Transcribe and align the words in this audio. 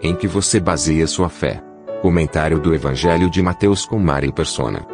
Em 0.00 0.14
que 0.14 0.28
você 0.28 0.60
baseia 0.60 1.08
sua 1.08 1.28
fé? 1.28 1.60
Comentário 2.02 2.60
do 2.60 2.72
Evangelho 2.72 3.28
de 3.28 3.42
Mateus 3.42 3.84
com 3.84 3.98
Mari 3.98 4.30
Persona. 4.30 4.86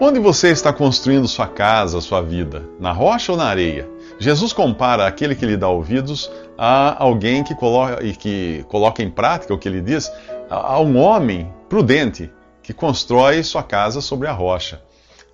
Onde 0.00 0.18
você 0.18 0.48
está 0.48 0.72
construindo 0.72 1.28
sua 1.28 1.46
casa, 1.46 2.00
sua 2.00 2.22
vida? 2.22 2.66
Na 2.80 2.92
rocha 2.92 3.32
ou 3.32 3.38
na 3.38 3.44
areia? 3.44 3.86
Jesus 4.18 4.54
compara 4.54 5.06
aquele 5.06 5.34
que 5.34 5.44
lhe 5.44 5.58
dá 5.58 5.68
ouvidos 5.68 6.30
a 6.56 7.02
alguém 7.02 7.44
que 7.44 7.54
coloca, 7.54 8.02
que 8.14 8.64
coloca 8.68 9.02
em 9.02 9.10
prática 9.10 9.52
o 9.52 9.58
que 9.58 9.68
ele 9.68 9.82
diz, 9.82 10.10
a 10.48 10.80
um 10.80 10.96
homem 10.96 11.52
prudente 11.68 12.30
que 12.62 12.72
constrói 12.72 13.42
sua 13.42 13.62
casa 13.62 14.00
sobre 14.00 14.26
a 14.26 14.32
rocha. 14.32 14.80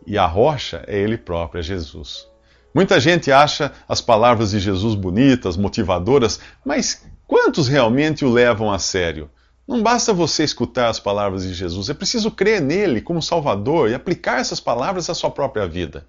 E 0.05 0.19
a 0.19 0.27
rocha 0.27 0.83
é 0.88 0.99
ele 0.99 1.16
próprio, 1.16 1.60
é 1.60 1.63
Jesus. 1.63 2.27
Muita 2.74 2.99
gente 2.99 3.30
acha 3.30 3.71
as 3.88 4.01
palavras 4.01 4.51
de 4.51 4.59
Jesus 4.59 4.97
bonitas, 4.97 5.57
motivadoras, 5.57 6.41
mas 6.65 7.07
quantos 7.33 7.67
realmente 7.67 8.27
o 8.27 8.30
levam 8.30 8.71
a 8.71 8.79
sério? 8.79 9.30
Não 9.66 9.83
basta 9.83 10.13
você 10.13 10.45
escutar 10.45 10.91
as 10.91 11.01
palavras 11.01 11.45
de 11.45 11.55
Jesus, 11.55 11.89
é 11.89 11.95
preciso 11.95 12.30
crer 12.30 12.61
nele 12.61 13.01
como 13.01 13.23
Salvador 13.23 13.89
e 13.89 13.95
aplicar 13.95 14.39
essas 14.39 14.61
palavras 14.61 15.09
à 15.09 15.15
sua 15.15 15.30
própria 15.30 15.66
vida. 15.66 16.05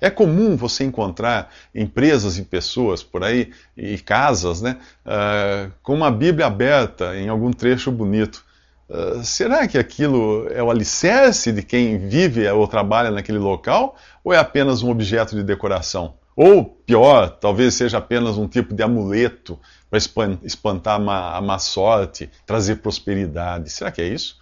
É 0.00 0.08
comum 0.08 0.56
você 0.56 0.84
encontrar 0.84 1.52
empresas 1.74 2.38
e 2.38 2.42
pessoas 2.42 3.02
por 3.02 3.24
aí, 3.24 3.50
e 3.76 3.98
casas, 3.98 4.62
né, 4.62 4.76
uh, 5.04 5.72
com 5.82 5.94
uma 5.94 6.12
Bíblia 6.12 6.46
aberta 6.46 7.16
em 7.16 7.28
algum 7.28 7.50
trecho 7.50 7.90
bonito. 7.90 8.44
Uh, 8.88 9.24
será 9.24 9.66
que 9.66 9.78
aquilo 9.78 10.46
é 10.52 10.62
o 10.62 10.70
alicerce 10.70 11.50
de 11.50 11.64
quem 11.64 11.98
vive 11.98 12.48
ou 12.50 12.68
trabalha 12.68 13.10
naquele 13.10 13.38
local? 13.38 13.96
Ou 14.22 14.32
é 14.32 14.38
apenas 14.38 14.80
um 14.84 14.90
objeto 14.90 15.34
de 15.34 15.42
decoração? 15.42 16.14
Ou, 16.40 16.64
pior, 16.64 17.30
talvez 17.30 17.74
seja 17.74 17.98
apenas 17.98 18.38
um 18.38 18.46
tipo 18.46 18.72
de 18.72 18.80
amuleto 18.80 19.58
para 19.90 19.98
espantar 20.44 20.94
a 20.94 21.40
má, 21.40 21.58
sorte, 21.58 22.30
trazer 22.46 22.76
prosperidade. 22.76 23.68
Será 23.70 23.90
que 23.90 24.00
é 24.00 24.06
isso? 24.06 24.38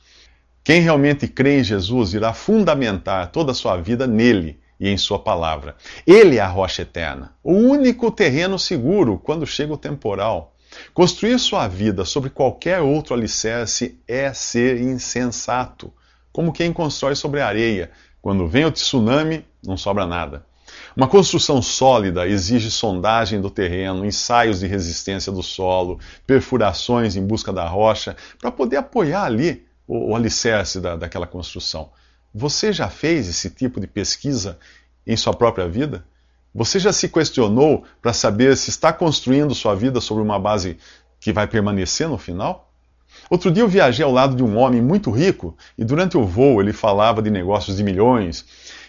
Quem 0.63 0.83
realmente 0.83 1.27
crê 1.27 1.61
em 1.61 1.65
Jesus 1.65 2.13
irá 2.13 2.35
fundamentar 2.35 3.33
toda 3.33 3.53
a 3.53 3.55
sua 3.55 3.79
vida 3.79 4.07
nele 4.07 4.61
e 4.79 4.91
em 4.91 4.99
Sua 4.99 5.19
palavra. 5.19 5.75
Ele 6.07 6.37
é 6.37 6.41
a 6.41 6.47
rocha 6.47 6.83
eterna, 6.83 7.35
o 7.43 7.55
único 7.55 8.11
terreno 8.11 8.59
seguro 8.59 9.19
quando 9.19 9.47
chega 9.47 9.73
o 9.73 9.79
temporal. 9.79 10.55
Construir 10.93 11.39
sua 11.39 11.67
vida 11.67 12.05
sobre 12.05 12.29
qualquer 12.29 12.83
outro 12.83 13.15
alicerce 13.15 13.99
é 14.07 14.31
ser 14.35 14.83
insensato, 14.83 15.91
como 16.31 16.53
quem 16.53 16.75
constrói 16.75 17.15
sobre 17.15 17.41
a 17.41 17.47
areia. 17.47 17.91
Quando 18.21 18.47
vem 18.47 18.67
o 18.67 18.71
tsunami, 18.71 19.47
não 19.65 19.79
sobra 19.79 20.05
nada. 20.05 20.45
Uma 20.97 21.07
construção 21.07 21.61
sólida 21.61 22.27
exige 22.27 22.71
sondagem 22.71 23.39
do 23.39 23.51
terreno, 23.51 24.07
ensaios 24.07 24.61
de 24.61 24.67
resistência 24.67 25.31
do 25.31 25.43
solo, 25.43 26.01
perfurações 26.27 27.17
em 27.17 27.27
busca 27.27 27.53
da 27.53 27.69
rocha, 27.69 28.17
para 28.41 28.51
poder 28.51 28.79
apoiar 28.79 29.25
ali 29.25 29.67
o, 29.87 30.13
o 30.13 30.17
alicerce 30.17 30.81
da, 30.81 30.97
daquela 30.97 31.27
construção. 31.27 31.91
Você 32.35 32.73
já 32.73 32.89
fez 32.89 33.29
esse 33.29 33.51
tipo 33.51 33.79
de 33.79 33.87
pesquisa 33.87 34.59
em 35.07 35.19
sua 35.19 35.35
própria 35.35 35.69
vida? 35.69 36.03
Você 36.55 36.79
já 36.79 36.95
se 36.95 37.11
questionou 37.11 37.85
para 38.01 38.15
saber 38.15 38.57
se 38.57 38.71
está 38.71 38.91
construindo 38.91 39.55
sua 39.55 39.75
vida 39.75 40.01
sobre 40.01 40.23
uma 40.23 40.39
base 40.39 40.79
que 41.21 41.31
vai 41.31 41.47
permanecer 41.47 42.09
no 42.09 42.17
final? 42.17 42.73
Outro 43.29 43.51
dia 43.51 43.63
eu 43.63 43.69
viajei 43.69 44.05
ao 44.05 44.13
lado 44.13 44.35
de 44.35 44.43
um 44.43 44.57
homem 44.57 44.81
muito 44.81 45.11
rico 45.11 45.57
e 45.77 45.85
durante 45.85 46.17
o 46.17 46.25
voo 46.25 46.61
ele 46.61 46.73
falava 46.73 47.21
de 47.21 47.31
negócios 47.31 47.77
de 47.77 47.85
milhões 47.85 48.47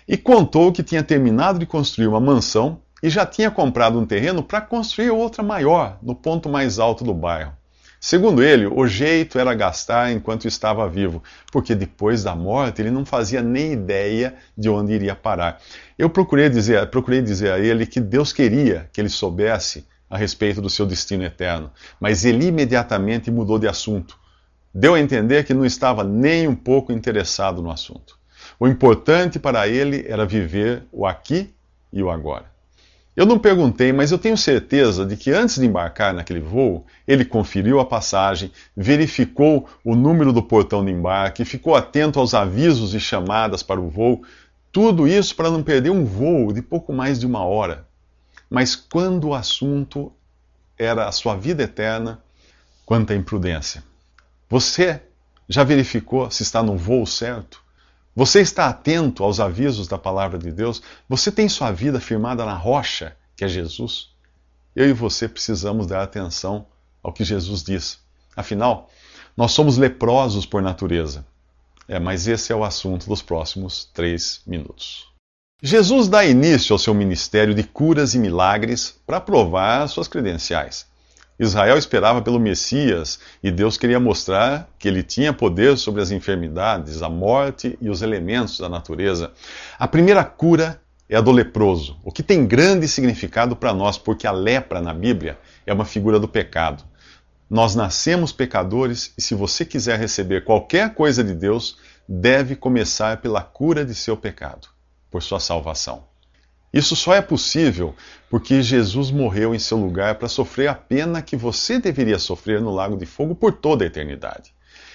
e 0.07 0.15
contou 0.15 0.71
que 0.71 0.83
tinha 0.83 1.03
terminado 1.03 1.59
de 1.59 1.65
construir 1.65 2.07
uma 2.07 2.19
mansão 2.19 2.79
e 3.03 3.09
já 3.09 3.25
tinha 3.25 3.51
comprado 3.51 3.99
um 3.99 4.05
terreno 4.05 4.41
para 4.41 4.61
construir 4.61 5.09
outra 5.09 5.43
maior 5.43 5.99
no 6.01 6.15
ponto 6.15 6.49
mais 6.49 6.79
alto 6.79 7.03
do 7.03 7.13
bairro. 7.13 7.53
Segundo 7.99 8.43
ele, 8.43 8.67
o 8.67 8.87
jeito 8.87 9.39
era 9.39 9.55
gastar 9.55 10.11
enquanto 10.11 10.47
estava 10.47 10.87
vivo, 10.87 11.21
porque 11.51 11.73
depois 11.73 12.23
da 12.23 12.35
morte 12.35 12.81
ele 12.81 12.91
não 12.91 13.05
fazia 13.05 13.41
nem 13.41 13.73
ideia 13.73 14.35
de 14.55 14.69
onde 14.69 14.93
iria 14.93 15.15
parar. 15.15 15.59
Eu 15.97 16.09
procurei 16.09 16.47
dizer, 16.47 16.87
procurei 16.89 17.21
dizer 17.21 17.51
a 17.51 17.59
ele 17.59 17.87
que 17.87 17.99
Deus 17.99 18.31
queria 18.31 18.87
que 18.93 19.01
ele 19.01 19.09
soubesse 19.09 19.85
a 20.09 20.17
respeito 20.17 20.61
do 20.61 20.69
seu 20.69 20.85
destino 20.85 21.23
eterno, 21.23 21.71
mas 21.99 22.23
ele 22.23 22.45
imediatamente 22.45 23.31
mudou 23.31 23.57
de 23.57 23.67
assunto. 23.67 24.17
Deu 24.73 24.93
a 24.93 24.99
entender 24.99 25.43
que 25.43 25.53
não 25.53 25.65
estava 25.65 26.03
nem 26.03 26.47
um 26.47 26.55
pouco 26.55 26.91
interessado 26.91 27.63
no 27.63 27.71
assunto. 27.71 28.16
O 28.59 28.67
importante 28.67 29.37
para 29.37 29.67
ele 29.67 30.05
era 30.07 30.25
viver 30.25 30.83
o 30.91 31.05
aqui 31.05 31.53
e 31.93 32.01
o 32.01 32.09
agora. 32.09 32.45
Eu 33.15 33.25
não 33.25 33.39
perguntei, 33.39 33.91
mas 33.91 34.11
eu 34.11 34.19
tenho 34.19 34.37
certeza 34.37 35.03
de 35.03 35.17
que 35.17 35.31
antes 35.31 35.55
de 35.55 35.65
embarcar 35.65 36.13
naquele 36.13 36.39
voo, 36.39 36.85
ele 37.07 37.25
conferiu 37.25 37.79
a 37.79 37.85
passagem, 37.85 38.51
verificou 38.75 39.67
o 39.83 39.95
número 39.95 40.31
do 40.31 40.43
portão 40.43 40.85
de 40.85 40.91
embarque, 40.91 41.43
ficou 41.43 41.75
atento 41.75 42.19
aos 42.19 42.35
avisos 42.35 42.93
e 42.93 42.99
chamadas 42.99 43.63
para 43.63 43.81
o 43.81 43.89
voo, 43.89 44.21
tudo 44.71 45.07
isso 45.07 45.35
para 45.35 45.49
não 45.49 45.63
perder 45.63 45.89
um 45.89 46.05
voo 46.05 46.53
de 46.53 46.61
pouco 46.61 46.93
mais 46.93 47.19
de 47.19 47.25
uma 47.25 47.43
hora. 47.43 47.87
Mas 48.47 48.75
quando 48.75 49.29
o 49.29 49.33
assunto 49.33 50.11
era 50.77 51.07
a 51.07 51.11
sua 51.11 51.35
vida 51.35 51.63
eterna, 51.63 52.21
quanta 52.85 53.15
imprudência. 53.15 53.83
Você 54.47 55.01
já 55.49 55.63
verificou 55.63 56.29
se 56.29 56.43
está 56.43 56.61
no 56.61 56.77
voo 56.77 57.05
certo? 57.07 57.66
Você 58.17 58.41
está 58.41 58.65
atento 58.65 59.23
aos 59.23 59.39
avisos 59.39 59.87
da 59.87 59.95
palavra 59.95 60.39
de 60.39 60.51
Deus? 60.51 60.81
Você 61.07 61.31
tem 61.31 61.47
sua 61.47 61.71
vida 61.71 61.99
firmada 61.99 62.43
na 62.43 62.55
rocha, 62.55 63.15
que 63.35 63.45
é 63.45 63.47
Jesus? 63.47 64.09
Eu 64.75 64.89
e 64.89 64.91
você 64.91 65.29
precisamos 65.29 65.85
dar 65.85 66.01
atenção 66.01 66.65
ao 67.03 67.13
que 67.13 67.23
Jesus 67.23 67.61
diz. 67.61 67.99
Afinal, 68.35 68.89
nós 69.37 69.51
somos 69.51 69.77
leprosos 69.77 70.47
por 70.47 70.63
natureza. 70.63 71.23
É, 71.87 71.99
mas 71.99 72.27
esse 72.27 72.51
é 72.51 72.55
o 72.55 72.63
assunto 72.63 73.07
dos 73.07 73.21
próximos 73.21 73.85
três 73.93 74.41
minutos. 74.47 75.05
Jesus 75.61 76.07
dá 76.07 76.25
início 76.25 76.73
ao 76.73 76.79
seu 76.79 76.95
ministério 76.95 77.53
de 77.53 77.61
curas 77.61 78.15
e 78.15 78.19
milagres 78.19 78.99
para 79.05 79.21
provar 79.21 79.87
suas 79.87 80.07
credenciais. 80.07 80.87
Israel 81.39 81.77
esperava 81.77 82.21
pelo 82.21 82.39
Messias 82.39 83.19
e 83.43 83.51
Deus 83.51 83.77
queria 83.77 83.99
mostrar 83.99 84.67
que 84.79 84.87
ele 84.87 85.03
tinha 85.03 85.31
poder 85.31 85.77
sobre 85.77 86.01
as 86.01 86.09
enfermidades, 86.09 87.03
a 87.03 87.09
morte 87.09 87.77
e 87.79 87.89
os 87.89 88.01
elementos 88.01 88.59
da 88.59 88.67
natureza. 88.67 89.31
A 89.77 89.87
primeira 89.87 90.23
cura 90.23 90.81
é 91.07 91.15
a 91.15 91.21
do 91.21 91.31
leproso, 91.31 91.97
o 92.03 92.11
que 92.11 92.23
tem 92.23 92.45
grande 92.45 92.87
significado 92.87 93.55
para 93.55 93.73
nós, 93.73 93.97
porque 93.97 94.25
a 94.25 94.31
lepra 94.31 94.81
na 94.81 94.93
Bíblia 94.93 95.37
é 95.65 95.73
uma 95.73 95.85
figura 95.85 96.19
do 96.19 96.27
pecado. 96.27 96.83
Nós 97.49 97.75
nascemos 97.75 98.33
pecadores 98.33 99.13
e 99.17 99.21
se 99.21 99.33
você 99.33 99.63
quiser 99.63 99.97
receber 99.97 100.43
qualquer 100.43 100.93
coisa 100.93 101.23
de 101.23 101.33
Deus, 101.33 101.77
deve 102.09 102.55
começar 102.55 103.17
pela 103.17 103.41
cura 103.41 103.85
de 103.85 103.93
seu 103.93 104.17
pecado, 104.17 104.67
por 105.09 105.21
sua 105.21 105.39
salvação. 105.39 106.03
Isso 106.73 106.95
só 106.95 107.13
é 107.13 107.21
possível 107.21 107.95
porque 108.29 108.61
Jesus 108.61 109.09
morreu 109.09 109.55
em 109.55 109.59
seu 109.59 109.77
lugar 109.77 110.15
para 110.15 110.27
sofrer 110.27 110.67
a 110.67 110.75
pena 110.75 111.21
que 111.21 111.35
você 111.35 111.79
deveria 111.79 112.19
sofrer 112.19 112.61
no 112.61 112.71
lago 112.71 112.97
de 112.97 113.05
fogo 113.05 113.33
por 113.33 113.53
toda 113.53 113.83
a 113.83 113.87
eternidade. 113.87 114.53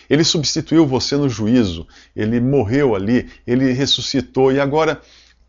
Ele 0.09 0.25
substituiu 0.25 0.87
você 0.87 1.17
no 1.17 1.29
juízo, 1.29 1.87
ele 2.15 2.41
morreu 2.41 2.95
ali, 2.95 3.31
ele 3.47 3.73
ressuscitou 3.73 4.53
e 4.53 4.61
agora 4.61 5.01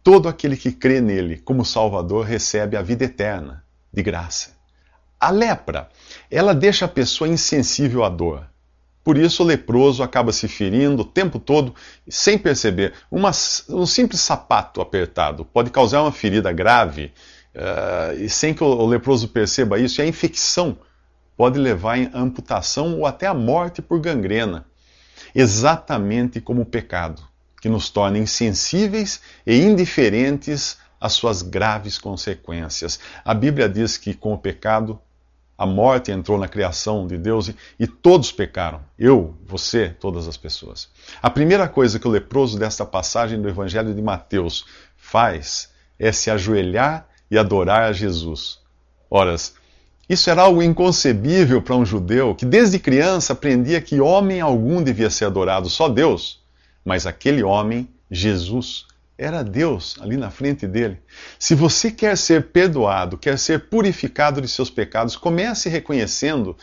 todo 0.01 0.29
aquele 0.29 0.55
que 0.55 0.71
crê 0.71 1.01
nele 1.01 1.37
como 1.37 1.65
Salvador 1.65 2.25
recebe 2.25 2.77
a 2.77 2.81
vida 2.81 3.03
eterna, 3.03 3.63
de 3.91 4.01
graça. 4.01 4.51
A 5.19 5.29
lepra, 5.29 5.89
ela 6.29 6.53
deixa 6.53 6.85
a 6.85 6.89
pessoa 6.89 7.27
insensível 7.27 8.03
à 8.03 8.09
dor. 8.09 8.47
Por 9.03 9.17
isso, 9.17 9.43
o 9.43 9.45
leproso 9.45 10.01
acaba 10.01 10.31
se 10.31 10.47
ferindo 10.47 11.01
o 11.01 11.05
tempo 11.05 11.37
todo 11.37 11.75
sem 12.07 12.37
perceber. 12.37 12.93
Uma, 13.11 13.31
um 13.69 13.85
simples 13.85 14.21
sapato 14.21 14.79
apertado 14.79 15.43
pode 15.43 15.69
causar 15.71 16.01
uma 16.01 16.11
ferida 16.11 16.51
grave 16.53 17.11
uh, 17.53 18.13
e 18.17 18.29
sem 18.29 18.53
que 18.53 18.63
o, 18.63 18.67
o 18.67 18.85
leproso 18.85 19.27
perceba 19.27 19.77
isso, 19.77 19.99
e 19.99 20.03
a 20.03 20.07
infecção 20.07 20.77
pode 21.35 21.59
levar 21.59 21.97
à 22.13 22.19
amputação 22.19 22.99
ou 22.99 23.05
até 23.05 23.27
à 23.27 23.33
morte 23.33 23.81
por 23.81 23.99
gangrena. 23.99 24.65
Exatamente 25.35 26.39
como 26.39 26.61
o 26.61 26.65
pecado, 26.65 27.21
que 27.59 27.67
nos 27.67 27.89
torna 27.89 28.17
insensíveis 28.17 29.19
e 29.45 29.57
indiferentes 29.57 30.77
as 31.01 31.13
suas 31.13 31.41
graves 31.41 31.97
consequências. 31.97 32.99
A 33.25 33.33
Bíblia 33.33 33.67
diz 33.67 33.97
que 33.97 34.13
com 34.13 34.33
o 34.33 34.37
pecado 34.37 35.01
a 35.57 35.65
morte 35.65 36.11
entrou 36.11 36.37
na 36.37 36.47
criação 36.47 37.05
de 37.05 37.17
Deus 37.17 37.47
e, 37.47 37.55
e, 37.79 37.87
todos 37.87 38.31
pecaram. 38.31 38.81
Eu, 38.97 39.35
você, 39.45 39.89
todas 39.89 40.27
as 40.27 40.35
pessoas. 40.35 40.89
A 41.21 41.29
primeira 41.29 41.67
coisa 41.67 41.99
que 41.99 42.07
o 42.07 42.11
leproso 42.11 42.57
desta 42.57 42.85
passagem 42.85 43.41
do 43.41 43.47
Evangelho 43.47 43.93
de 43.93 44.01
Mateus 44.01 44.65
faz 44.97 45.69
é 45.99 46.11
se 46.11 46.31
ajoelhar 46.31 47.07
e 47.29 47.37
adorar 47.37 47.83
a 47.83 47.93
Jesus. 47.93 48.59
Ora, 49.09 49.35
isso 50.09 50.29
era 50.29 50.41
algo 50.41 50.61
inconcebível 50.61 51.61
para 51.61 51.75
um 51.75 51.85
judeu 51.85 52.35
que 52.35 52.45
desde 52.45 52.79
criança 52.79 53.33
aprendia 53.33 53.79
que 53.79 54.01
homem 54.01 54.41
algum 54.41 54.83
devia 54.83 55.09
ser 55.09 55.25
adorado, 55.25 55.69
só 55.69 55.87
Deus. 55.87 56.41
Mas 56.83 57.07
aquele 57.07 57.43
homem, 57.43 57.87
Jesus, 58.11 58.85
era 59.17 59.43
Deus 59.43 59.95
ali 60.01 60.17
na 60.17 60.31
frente 60.31 60.67
dele. 60.67 60.99
Se 61.37 61.53
você 61.55 61.91
quer 61.91 62.17
ser 62.17 62.47
perdoado, 62.47 63.17
quer 63.17 63.37
ser 63.37 63.69
purificado 63.69 64.41
de 64.41 64.47
seus 64.47 64.69
pecados, 64.69 65.15
comece 65.15 65.69
reconhecendo 65.69 66.57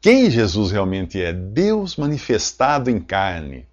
quem 0.00 0.30
Jesus 0.30 0.70
realmente 0.70 1.20
é: 1.20 1.32
Deus 1.32 1.96
manifestado 1.96 2.90
em 2.90 3.00
carne. 3.00 3.66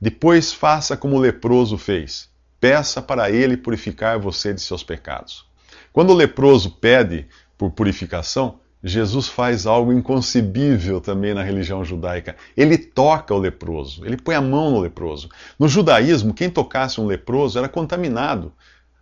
Depois 0.00 0.52
faça 0.52 0.96
como 0.96 1.16
o 1.16 1.20
leproso 1.20 1.78
fez. 1.78 2.28
Peça 2.60 3.00
para 3.00 3.30
ele 3.30 3.56
purificar 3.56 4.18
você 4.18 4.52
de 4.52 4.60
seus 4.60 4.82
pecados. 4.82 5.46
Quando 5.92 6.10
o 6.10 6.14
leproso 6.14 6.70
pede 6.70 7.26
por 7.58 7.70
purificação, 7.70 8.60
Jesus 8.84 9.28
faz 9.28 9.64
algo 9.64 9.92
inconcebível 9.92 11.00
também 11.00 11.32
na 11.32 11.42
religião 11.42 11.84
judaica. 11.84 12.34
Ele 12.56 12.76
toca 12.76 13.32
o 13.32 13.38
leproso, 13.38 14.04
ele 14.04 14.16
põe 14.16 14.34
a 14.34 14.40
mão 14.40 14.72
no 14.72 14.80
leproso. 14.80 15.28
No 15.56 15.68
judaísmo, 15.68 16.34
quem 16.34 16.50
tocasse 16.50 17.00
um 17.00 17.06
leproso 17.06 17.58
era 17.58 17.68
contaminado, 17.68 18.52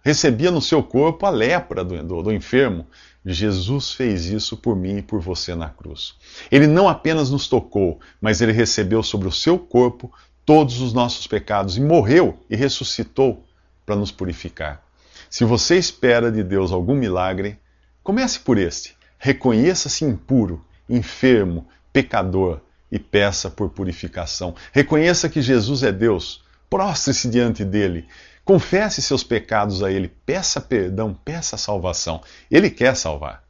recebia 0.05 0.51
no 0.51 0.61
seu 0.61 0.83
corpo 0.83 1.25
a 1.25 1.31
lepra 1.31 1.83
do, 1.83 2.03
do, 2.03 2.23
do 2.25 2.33
enfermo. 2.33 2.87
Jesus 3.25 3.93
fez 3.93 4.27
isso 4.27 4.55
por 4.57 4.77
mim 4.77 4.99
e 4.99 5.03
por 5.03 5.21
você 5.21 5.55
na 5.55 5.71
cruz. 5.71 6.15
Ele 6.51 6.67
não 6.67 6.87
apenas 6.87 7.31
nos 7.31 7.49
tocou, 7.49 8.01
mas 8.21 8.43
ele 8.43 8.53
recebeu 8.53 9.03
sobre 9.03 9.29
o 9.29 9.33
seu 9.33 9.59
corpo 9.59 10.13
todos 10.45 10.81
os 10.83 10.93
nossos 10.93 11.27
pecados 11.27 11.79
e 11.79 11.81
morreu 11.81 12.39
e 12.51 12.57
ressuscitou 12.57 13.45
para 13.87 13.97
nos 13.97 14.11
purificar. 14.11 14.83
Se 15.31 15.45
você 15.45 15.79
espera 15.79 16.31
de 16.31 16.43
Deus 16.43 16.71
algum 16.71 16.95
milagre, 16.95 17.59
comece 18.03 18.41
por 18.41 18.59
este 18.59 19.00
Reconheça-se 19.23 20.03
impuro, 20.03 20.65
enfermo, 20.89 21.69
pecador 21.93 22.59
e 22.91 22.99
peça 22.99 23.51
por 23.51 23.69
purificação. 23.69 24.55
Reconheça 24.73 25.29
que 25.29 25.43
Jesus 25.43 25.83
é 25.83 25.93
Deus. 25.93 26.43
Prostre-se 26.71 27.29
diante 27.29 27.63
dele. 27.63 28.07
Confesse 28.47 29.03
seus 29.03 29.23
pecados 29.23 29.83
a 29.83 29.93
ele. 29.93 30.09
Peça 30.25 30.59
perdão, 30.59 31.13
peça 31.13 31.59
salvação. 31.59 32.23
Ele 32.51 32.71
quer 32.71 32.97
salvar. 32.97 33.45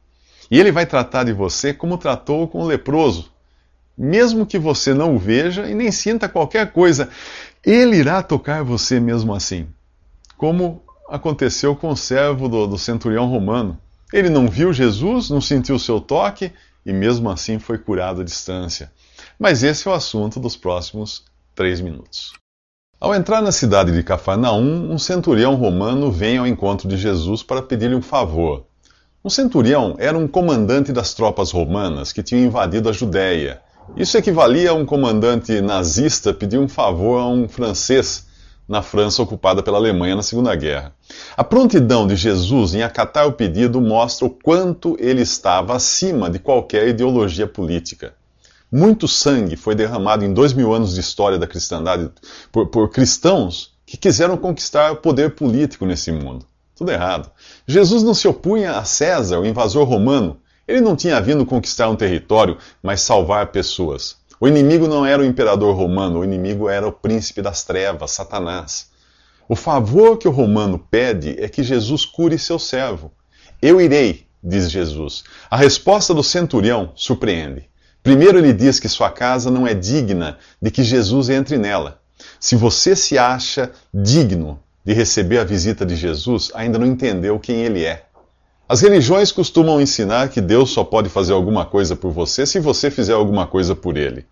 E 0.51 0.59
ele 0.59 0.73
vai 0.73 0.87
tratar 0.87 1.23
de 1.23 1.33
você 1.33 1.73
como 1.73 1.97
tratou 1.97 2.49
com 2.49 2.63
o 2.63 2.67
leproso. 2.67 3.31
Mesmo 3.97 4.45
que 4.45 4.59
você 4.59 4.93
não 4.93 5.15
o 5.15 5.19
veja 5.19 5.71
e 5.71 5.75
nem 5.75 5.93
sinta 5.93 6.29
qualquer 6.29 6.73
coisa, 6.73 7.09
ele 7.65 7.97
irá 7.97 8.25
tocar 8.25 8.65
você 8.65 8.99
mesmo 8.99 9.33
assim. 9.33 9.69
Como 10.37 10.83
aconteceu 11.09 11.77
com 11.77 11.91
o 11.91 11.97
servo 11.97 12.49
do, 12.49 12.67
do 12.67 12.77
centurião 12.77 13.27
romano. 13.27 13.79
Ele 14.13 14.29
não 14.29 14.49
viu 14.49 14.73
Jesus, 14.73 15.31
não 15.31 15.41
sentiu 15.41 15.79
seu 15.79 16.01
toque 16.01 16.53
e 16.85 16.93
mesmo 16.93 17.31
assim 17.31 17.59
foi 17.59 17.79
curado 17.79 18.23
à 18.23 18.25
distância. 18.25 18.91
Mas 19.39 19.63
esse 19.63 19.87
é 19.87 19.91
o 19.91 19.95
assunto 19.95 20.41
dos 20.41 20.57
próximos 20.57 21.25
três 21.55 21.81
minutos. 21.81 22.33
Ao 23.01 23.15
entrar 23.15 23.41
na 23.41 23.53
cidade 23.53 23.93
de 23.93 24.03
Cafarnaum, 24.03 24.93
um 24.93 24.99
centurião 24.99 25.55
romano 25.55 26.11
vem 26.11 26.39
ao 26.39 26.47
encontro 26.47 26.89
de 26.89 26.97
Jesus 26.97 27.43
para 27.43 27.63
pedir-lhe 27.63 27.95
um 27.95 28.03
favor. 28.03 28.67
Um 29.25 29.31
centurião 29.31 29.97
era 29.99 30.19
um 30.19 30.29
comandante 30.29 30.93
das 30.93 31.15
tropas 31.15 31.51
romanas 31.51 32.13
que 32.13 32.23
tinham 32.23 32.45
invadido 32.45 32.89
a 32.89 32.93
Judéia. 32.93 33.63
Isso 33.97 34.19
equivalia 34.19 34.71
a 34.71 34.75
um 34.75 34.85
comandante 34.85 35.61
nazista 35.61 36.35
pedir 36.35 36.59
um 36.59 36.69
favor 36.69 37.21
a 37.21 37.27
um 37.27 37.49
francês 37.49 38.27
na 38.71 38.83
França 38.83 39.21
ocupada 39.21 39.65
pela 39.65 39.79
Alemanha 39.79 40.15
na 40.15 40.23
Segunda 40.23 40.55
Guerra. 40.55 40.95
A 41.37 41.43
prontidão 41.43 42.07
de 42.07 42.15
Jesus 42.15 42.73
em 42.73 42.85
acatar 42.85 43.27
o 43.27 43.33
pedido 43.33 43.81
mostra 43.81 44.25
o 44.25 44.31
quanto 44.31 44.97
ele 45.01 45.23
estava 45.23 45.75
acima 45.75 46.31
de 46.31 46.39
qualquer 46.39 46.87
ideologia 46.87 47.49
política. 47.49 48.15
Muito 48.71 49.09
sangue 49.09 49.57
foi 49.57 49.75
derramado 49.75 50.25
em 50.25 50.33
dois 50.33 50.53
mil 50.53 50.73
anos 50.73 50.95
de 50.95 51.01
história 51.01 51.37
da 51.37 51.49
cristandade 51.49 52.09
por, 52.53 52.69
por 52.69 52.89
cristãos 52.91 53.73
que 53.85 53.97
quiseram 53.97 54.37
conquistar 54.37 54.93
o 54.93 54.97
poder 54.99 55.35
político 55.35 55.85
nesse 55.85 56.13
mundo. 56.13 56.47
Tudo 56.77 56.93
errado. 56.93 57.29
Jesus 57.67 58.05
não 58.05 58.15
se 58.15 58.29
opunha 58.29 58.79
a 58.79 58.85
César, 58.85 59.41
o 59.41 59.47
invasor 59.47 59.83
romano. 59.83 60.39
Ele 60.69 60.81
não 60.81 60.95
tinha 60.95 61.21
vindo 61.21 61.45
conquistar 61.45 61.91
um 61.91 61.97
território, 61.97 62.57
mas 62.81 63.01
salvar 63.01 63.49
pessoas. 63.49 64.20
O 64.41 64.49
inimigo 64.49 64.89
não 64.89 65.05
era 65.05 65.21
o 65.21 65.25
imperador 65.25 65.77
romano, 65.77 66.21
o 66.21 66.25
inimigo 66.25 66.67
era 66.67 66.89
o 66.89 66.93
príncipe 66.93 67.43
das 67.43 67.63
trevas, 67.63 68.13
Satanás. 68.13 68.89
O 69.47 69.55
favor 69.55 70.17
que 70.17 70.27
o 70.27 70.31
romano 70.31 70.79
pede 70.79 71.37
é 71.39 71.47
que 71.47 71.63
Jesus 71.63 72.07
cure 72.07 72.39
seu 72.39 72.59
servo. 72.59 73.13
Eu 73.61 73.79
irei, 73.79 74.27
diz 74.43 74.71
Jesus. 74.71 75.25
A 75.51 75.59
resposta 75.59 76.15
do 76.15 76.23
centurião 76.23 76.93
surpreende. 76.95 77.69
Primeiro, 78.03 78.39
ele 78.39 78.55
diz 78.55 78.81
que 78.81 78.89
sua 78.89 79.11
casa 79.11 79.51
não 79.51 79.67
é 79.67 79.75
digna 79.75 80.39
de 80.63 80.71
que 80.71 80.83
Jesus 80.83 81.29
entre 81.29 81.59
nela. 81.59 82.01
Se 82.39 82.57
você 82.57 82.97
se 82.97 83.19
acha 83.19 83.71
digno 83.93 84.59
de 84.83 84.95
receber 84.95 85.39
a 85.39 85.45
visita 85.45 85.85
de 85.85 85.95
Jesus, 85.95 86.51
ainda 86.55 86.79
não 86.79 86.87
entendeu 86.87 87.39
quem 87.39 87.57
ele 87.57 87.85
é. 87.85 88.07
As 88.71 88.83
religiões 88.83 89.33
costumam 89.33 89.81
ensinar 89.81 90.29
que 90.29 90.41
Deus 90.41 90.71
só 90.71 90.85
pode 90.85 91.09
fazer 91.09 91.33
alguma 91.33 91.67
coisa 91.67 91.97
por 91.97 92.13
você 92.13 92.47
se 92.47 92.61
você 92.61 92.89
fizer 92.89 93.15
alguma 93.15 93.45
coisa 93.45 93.75
por 93.75 93.97
ele. 93.97 94.25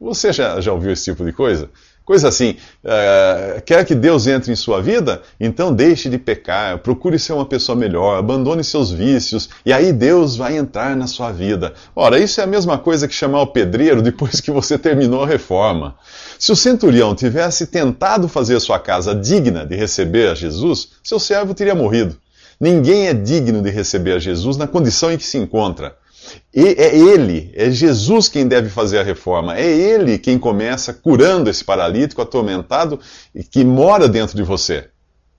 Você 0.00 0.32
já, 0.32 0.60
já 0.60 0.72
ouviu 0.72 0.90
esse 0.90 1.04
tipo 1.04 1.24
de 1.24 1.32
coisa? 1.32 1.70
Coisa 2.04 2.26
assim, 2.26 2.56
uh, 2.84 3.62
quer 3.64 3.84
que 3.84 3.94
Deus 3.94 4.26
entre 4.26 4.50
em 4.50 4.56
sua 4.56 4.82
vida? 4.82 5.22
Então 5.38 5.72
deixe 5.72 6.10
de 6.10 6.18
pecar, 6.18 6.78
procure 6.78 7.20
ser 7.20 7.34
uma 7.34 7.46
pessoa 7.46 7.76
melhor, 7.76 8.18
abandone 8.18 8.64
seus 8.64 8.90
vícios, 8.90 9.48
e 9.64 9.72
aí 9.72 9.92
Deus 9.92 10.34
vai 10.34 10.56
entrar 10.56 10.96
na 10.96 11.06
sua 11.06 11.30
vida. 11.30 11.72
Ora, 11.94 12.18
isso 12.18 12.40
é 12.40 12.44
a 12.44 12.48
mesma 12.48 12.76
coisa 12.76 13.06
que 13.06 13.14
chamar 13.14 13.42
o 13.42 13.46
pedreiro 13.46 14.02
depois 14.02 14.40
que 14.40 14.50
você 14.50 14.76
terminou 14.76 15.22
a 15.22 15.26
reforma. 15.28 15.94
Se 16.36 16.50
o 16.50 16.56
centurião 16.56 17.14
tivesse 17.14 17.68
tentado 17.68 18.26
fazer 18.26 18.58
sua 18.58 18.80
casa 18.80 19.14
digna 19.14 19.64
de 19.64 19.76
receber 19.76 20.30
a 20.30 20.34
Jesus, 20.34 20.88
seu 21.00 21.20
servo 21.20 21.54
teria 21.54 21.76
morrido. 21.76 22.23
Ninguém 22.64 23.08
é 23.08 23.12
digno 23.12 23.60
de 23.60 23.68
receber 23.68 24.14
a 24.14 24.18
Jesus 24.18 24.56
na 24.56 24.66
condição 24.66 25.12
em 25.12 25.18
que 25.18 25.26
se 25.26 25.36
encontra. 25.36 25.98
E 26.54 26.64
é 26.64 26.96
Ele, 26.96 27.52
é 27.54 27.70
Jesus 27.70 28.26
quem 28.26 28.48
deve 28.48 28.70
fazer 28.70 28.98
a 28.98 29.02
reforma. 29.02 29.54
É 29.54 29.66
Ele 29.66 30.16
quem 30.16 30.38
começa 30.38 30.94
curando 30.94 31.50
esse 31.50 31.62
paralítico 31.62 32.22
atormentado 32.22 32.98
e 33.34 33.44
que 33.44 33.62
mora 33.66 34.08
dentro 34.08 34.34
de 34.34 34.42
você. 34.42 34.88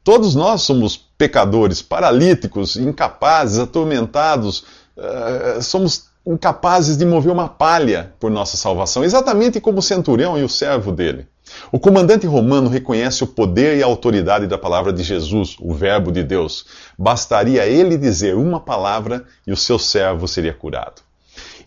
Todos 0.03 0.35
nós 0.35 0.61
somos 0.61 0.95
pecadores, 1.17 1.81
paralíticos, 1.81 2.75
incapazes, 2.75 3.57
atormentados, 3.57 4.63
uh, 4.95 5.63
somos 5.63 6.03
incapazes 6.27 6.95
de 6.95 7.07
mover 7.07 7.31
uma 7.31 7.49
palha 7.49 8.13
por 8.19 8.29
nossa 8.29 8.55
salvação, 8.55 9.03
exatamente 9.03 9.59
como 9.59 9.79
o 9.79 9.81
centurião 9.81 10.37
e 10.37 10.43
o 10.43 10.49
servo 10.49 10.91
dele. 10.91 11.25
O 11.71 11.79
comandante 11.79 12.25
romano 12.25 12.69
reconhece 12.69 13.23
o 13.23 13.27
poder 13.27 13.77
e 13.77 13.83
a 13.83 13.85
autoridade 13.85 14.47
da 14.47 14.57
palavra 14.57 14.93
de 14.93 15.03
Jesus, 15.03 15.55
o 15.59 15.73
Verbo 15.73 16.11
de 16.11 16.23
Deus. 16.23 16.65
Bastaria 16.97 17.65
ele 17.65 17.97
dizer 17.97 18.35
uma 18.35 18.59
palavra 18.59 19.25
e 19.45 19.51
o 19.51 19.57
seu 19.57 19.79
servo 19.79 20.27
seria 20.27 20.53
curado. 20.53 21.01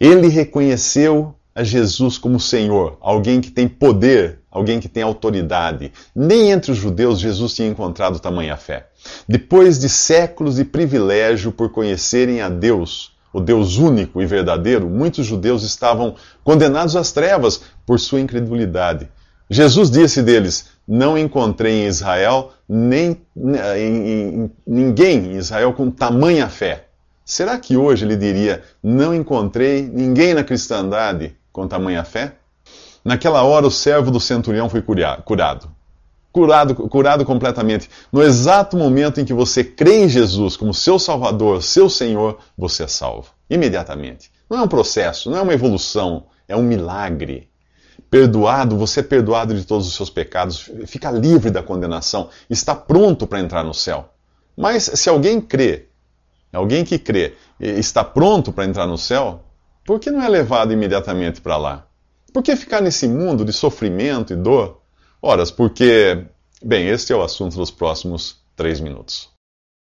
Ele 0.01 0.29
reconheceu 0.29 1.35
a 1.55 1.65
Jesus 1.65 2.17
como 2.17 2.39
Senhor, 2.39 2.97
alguém 3.01 3.41
que 3.41 3.51
tem 3.51 3.67
poder, 3.67 4.39
alguém 4.49 4.79
que 4.79 4.89
tem 4.89 5.03
autoridade. 5.03 5.93
Nem 6.15 6.53
entre 6.53 6.71
os 6.71 6.79
judeus 6.79 7.19
Jesus 7.19 7.53
tinha 7.53 7.69
encontrado 7.69 8.21
tamanha 8.21 8.57
fé. 8.57 8.87
Depois 9.29 9.79
de 9.79 9.89
séculos 9.89 10.55
de 10.55 10.65
privilégio 10.65 11.51
por 11.51 11.71
conhecerem 11.71 12.41
a 12.41 12.49
Deus, 12.49 13.13
o 13.33 13.41
Deus 13.41 13.77
único 13.77 14.23
e 14.23 14.27
verdadeiro, 14.27 14.89
muitos 14.89 15.27
judeus 15.27 15.63
estavam 15.63 16.15
condenados 16.45 16.95
às 16.97 17.13
trevas 17.13 17.61
por 17.85 17.99
sua 17.99 18.21
incredulidade. 18.21 19.09
Jesus 19.51 19.91
disse 19.91 20.23
deles: 20.23 20.67
Não 20.87 21.17
encontrei 21.17 21.85
em 21.85 21.87
Israel 21.87 22.53
nem 22.69 23.21
em, 23.37 23.87
em, 23.87 24.51
ninguém 24.67 25.33
em 25.33 25.37
Israel 25.37 25.73
com 25.73 25.91
tamanha 25.91 26.49
fé. 26.49 26.85
Será 27.25 27.59
que 27.59 27.77
hoje 27.77 28.05
ele 28.05 28.17
diria: 28.17 28.63
Não 28.83 29.15
encontrei 29.15 29.83
ninguém 29.83 30.35
na 30.35 30.45
cristandade 30.45 31.35
com 31.53 31.67
tamanha 31.67 32.05
fé? 32.05 32.35
Naquela 33.05 33.43
hora, 33.43 33.67
o 33.67 33.71
servo 33.71 34.11
do 34.11 34.21
centurião 34.21 34.69
foi 34.69 34.83
curado. 34.83 35.71
Curado, 36.31 36.75
curado 36.75 37.25
completamente. 37.25 37.89
No 38.13 38.23
exato 38.23 38.77
momento 38.77 39.19
em 39.19 39.25
que 39.25 39.33
você 39.33 39.65
crê 39.65 40.05
em 40.05 40.09
Jesus 40.09 40.57
como 40.57 40.75
seu 40.75 40.99
Salvador, 40.99 41.63
seu 41.63 41.89
Senhor, 41.89 42.39
você 42.57 42.83
é 42.83 42.89
salvo. 42.89 43.29
Imediatamente. 43.49 44.31
Não 44.49 44.59
é 44.59 44.63
um 44.63 44.69
processo, 44.69 45.31
não 45.31 45.39
é 45.39 45.43
uma 45.43 45.55
evolução, 45.55 46.27
é 46.47 46.55
um 46.55 46.63
milagre 46.63 47.48
perdoado, 48.11 48.77
você 48.77 49.01
é 49.01 49.03
perdoado 49.03 49.55
de 49.55 49.65
todos 49.65 49.87
os 49.87 49.95
seus 49.95 50.11
pecados, 50.11 50.71
fica 50.87 51.11
livre 51.11 51.51
da 51.51 51.63
condenação, 51.63 52.29
está 52.49 52.75
pronto 52.75 53.27
para 53.27 53.41
entrar 53.41 53.65
no 53.65 53.75
céu. 53.75 54.09
Mas 54.57 54.85
se 54.95 55.09
alguém 55.09 55.41
crê, 55.41 55.87
alguém 56.53 56.85
que 56.85 56.99
crê, 56.99 57.35
está 57.61 58.03
pronto 58.03 58.53
para 58.53 58.65
entrar 58.65 58.87
no 58.87 58.99
céu, 58.99 59.43
por 59.85 60.01
que 60.01 60.11
não 60.11 60.23
é 60.23 60.29
levado 60.29 60.73
imediatamente 60.73 61.41
para 61.41 61.57
lá? 61.57 61.87
Por 62.33 62.43
que 62.43 62.55
ficar 62.57 62.81
nesse 62.83 63.09
mundo 63.09 63.45
de 63.45 63.53
sofrimento 63.53 64.33
e 64.33 64.37
dor? 64.37 64.83
Ora, 65.21 65.45
porque. 65.47 66.27
Bem, 66.63 66.89
este 66.89 67.13
é 67.13 67.17
o 67.17 67.23
assunto 67.23 67.57
dos 67.57 67.71
próximos 67.71 68.37
três 68.57 68.81
minutos. 68.81 69.38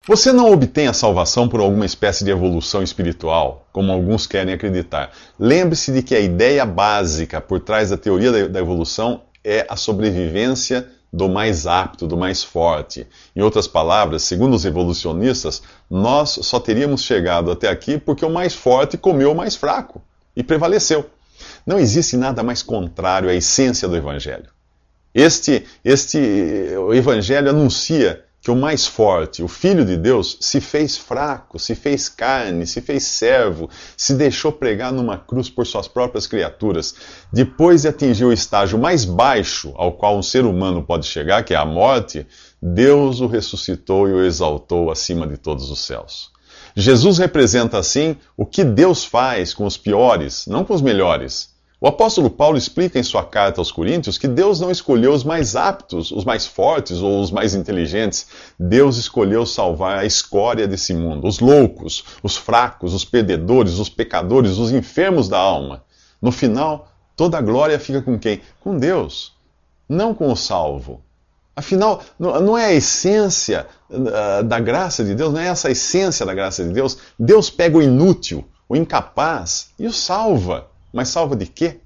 Você 0.06 0.32
não 0.32 0.50
obtém 0.50 0.88
a 0.88 0.92
salvação 0.92 1.48
por 1.48 1.60
alguma 1.60 1.84
espécie 1.84 2.24
de 2.24 2.30
evolução 2.30 2.82
espiritual, 2.82 3.68
como 3.72 3.92
alguns 3.92 4.26
querem 4.26 4.54
acreditar. 4.54 5.12
Lembre-se 5.38 5.92
de 5.92 6.02
que 6.02 6.14
a 6.14 6.20
ideia 6.20 6.64
básica 6.64 7.40
por 7.40 7.60
trás 7.60 7.90
da 7.90 7.96
teoria 7.96 8.48
da 8.48 8.58
evolução 8.58 9.22
é 9.44 9.66
a 9.68 9.76
sobrevivência 9.76 10.88
do 11.12 11.28
mais 11.28 11.66
apto, 11.66 12.06
do 12.06 12.16
mais 12.16 12.42
forte. 12.42 13.06
Em 13.34 13.42
outras 13.42 13.66
palavras, 13.66 14.22
segundo 14.22 14.54
os 14.54 14.64
evolucionistas, 14.64 15.62
nós 15.90 16.38
só 16.42 16.60
teríamos 16.60 17.02
chegado 17.02 17.50
até 17.50 17.68
aqui 17.68 17.98
porque 17.98 18.24
o 18.24 18.30
mais 18.30 18.54
forte 18.54 18.96
comeu 18.96 19.32
o 19.32 19.36
mais 19.36 19.56
fraco 19.56 20.02
e 20.36 20.42
prevaleceu. 20.42 21.08
Não 21.66 21.78
existe 21.78 22.16
nada 22.16 22.42
mais 22.42 22.62
contrário 22.62 23.28
à 23.28 23.34
essência 23.34 23.88
do 23.88 23.96
Evangelho. 23.96 24.48
Este, 25.14 25.64
este 25.84 26.18
o 26.78 26.92
Evangelho 26.92 27.50
anuncia 27.50 28.24
que 28.48 28.52
o 28.52 28.56
mais 28.56 28.86
forte, 28.86 29.42
o 29.42 29.48
Filho 29.48 29.84
de 29.84 29.94
Deus, 29.94 30.38
se 30.40 30.58
fez 30.58 30.96
fraco, 30.96 31.58
se 31.58 31.74
fez 31.74 32.08
carne, 32.08 32.66
se 32.66 32.80
fez 32.80 33.02
servo, 33.02 33.68
se 33.94 34.14
deixou 34.14 34.50
pregar 34.50 34.90
numa 34.90 35.18
cruz 35.18 35.50
por 35.50 35.66
suas 35.66 35.86
próprias 35.86 36.26
criaturas. 36.26 36.94
Depois 37.30 37.82
de 37.82 37.88
atingir 37.88 38.24
o 38.24 38.32
estágio 38.32 38.78
mais 38.78 39.04
baixo 39.04 39.74
ao 39.76 39.92
qual 39.92 40.16
um 40.16 40.22
ser 40.22 40.46
humano 40.46 40.82
pode 40.82 41.04
chegar, 41.06 41.44
que 41.44 41.52
é 41.52 41.58
a 41.58 41.66
morte, 41.66 42.26
Deus 42.62 43.20
o 43.20 43.26
ressuscitou 43.26 44.08
e 44.08 44.12
o 44.14 44.24
exaltou 44.24 44.90
acima 44.90 45.26
de 45.26 45.36
todos 45.36 45.70
os 45.70 45.80
céus. 45.80 46.30
Jesus 46.74 47.18
representa 47.18 47.76
assim 47.76 48.16
o 48.34 48.46
que 48.46 48.64
Deus 48.64 49.04
faz 49.04 49.52
com 49.52 49.66
os 49.66 49.76
piores, 49.76 50.46
não 50.46 50.64
com 50.64 50.72
os 50.72 50.80
melhores. 50.80 51.50
O 51.80 51.86
apóstolo 51.86 52.28
Paulo 52.28 52.58
explica 52.58 52.98
em 52.98 53.04
sua 53.04 53.24
carta 53.24 53.60
aos 53.60 53.70
Coríntios 53.70 54.18
que 54.18 54.26
Deus 54.26 54.58
não 54.58 54.68
escolheu 54.68 55.12
os 55.12 55.22
mais 55.22 55.54
aptos, 55.54 56.10
os 56.10 56.24
mais 56.24 56.44
fortes 56.44 56.98
ou 56.98 57.20
os 57.20 57.30
mais 57.30 57.54
inteligentes. 57.54 58.26
Deus 58.58 58.96
escolheu 58.96 59.46
salvar 59.46 59.98
a 59.98 60.04
escória 60.04 60.66
desse 60.66 60.92
mundo, 60.92 61.28
os 61.28 61.38
loucos, 61.38 62.04
os 62.20 62.36
fracos, 62.36 62.94
os 62.94 63.04
perdedores, 63.04 63.78
os 63.78 63.88
pecadores, 63.88 64.58
os 64.58 64.72
enfermos 64.72 65.28
da 65.28 65.38
alma. 65.38 65.84
No 66.20 66.32
final, 66.32 66.90
toda 67.14 67.38
a 67.38 67.42
glória 67.42 67.78
fica 67.78 68.02
com 68.02 68.18
quem? 68.18 68.40
Com 68.58 68.76
Deus, 68.76 69.32
não 69.88 70.12
com 70.12 70.32
o 70.32 70.36
salvo. 70.36 71.00
Afinal, 71.54 72.02
não 72.18 72.58
é 72.58 72.66
a 72.66 72.74
essência 72.74 73.68
ah, 73.88 74.42
da 74.42 74.58
graça 74.58 75.04
de 75.04 75.14
Deus, 75.14 75.32
não 75.32 75.40
é 75.40 75.46
essa 75.46 75.68
a 75.68 75.70
essência 75.70 76.26
da 76.26 76.34
graça 76.34 76.64
de 76.64 76.72
Deus. 76.72 76.98
Deus 77.16 77.50
pega 77.50 77.78
o 77.78 77.82
inútil, 77.82 78.44
o 78.68 78.74
incapaz 78.74 79.70
e 79.78 79.86
o 79.86 79.92
salva. 79.92 80.66
Mas 80.92 81.08
salva 81.08 81.36
de 81.36 81.46
quê? 81.46 81.80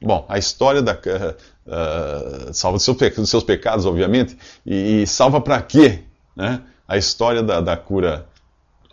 Bom, 0.00 0.26
a 0.28 0.38
história 0.38 0.82
da. 0.82 0.92
Uh, 0.94 2.52
salva 2.52 2.76
dos 2.76 2.84
seus, 2.84 2.96
dos 2.96 3.30
seus, 3.30 3.44
pecados, 3.44 3.86
obviamente, 3.86 4.36
e, 4.66 5.02
e 5.02 5.06
salva 5.06 5.40
para 5.40 5.62
quê? 5.62 6.02
Né? 6.34 6.62
A 6.88 6.96
história 6.96 7.42
da, 7.42 7.60
da 7.60 7.76
cura 7.76 8.26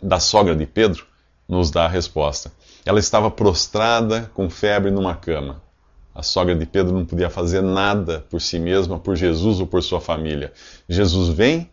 da 0.01 0.19
sogra 0.19 0.55
de 0.55 0.65
Pedro 0.65 1.05
nos 1.47 1.71
dá 1.71 1.85
a 1.85 1.89
resposta. 1.89 2.51
Ela 2.85 2.99
estava 2.99 3.31
prostrada 3.31 4.31
com 4.33 4.49
febre 4.49 4.91
numa 4.91 5.15
cama. 5.15 5.61
A 6.13 6.21
sogra 6.21 6.55
de 6.55 6.65
Pedro 6.65 6.93
não 6.93 7.05
podia 7.05 7.29
fazer 7.29 7.61
nada 7.61 8.25
por 8.29 8.41
si 8.41 8.59
mesma, 8.59 8.99
por 8.99 9.15
Jesus 9.15 9.59
ou 9.59 9.67
por 9.67 9.81
sua 9.81 9.99
família. 9.99 10.53
Jesus 10.87 11.29
vem, 11.29 11.69